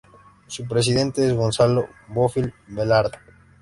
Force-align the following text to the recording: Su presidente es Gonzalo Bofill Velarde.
Su 0.47 0.67
presidente 0.67 1.27
es 1.27 1.35
Gonzalo 1.35 1.87
Bofill 2.07 2.51
Velarde. 2.69 3.19